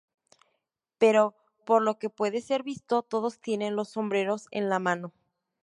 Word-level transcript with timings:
Pero 0.97 1.35
por 1.63 1.83
lo 1.83 1.99
que 1.99 2.09
puede 2.09 2.41
ser 2.41 2.63
visto, 2.63 3.03
todos 3.03 3.39
tienen 3.39 3.75
los 3.75 3.89
sombreros 3.89 4.47
en 4.49 4.67
la 4.67 4.79
mano. 4.79 5.13